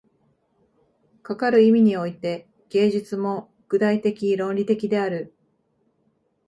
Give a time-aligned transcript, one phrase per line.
[1.21, 5.35] かかる意味において、芸術も具体的論理的である。